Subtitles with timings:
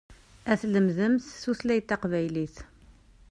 [0.51, 2.55] Ad tlemdemt tutlayt taqbaylit.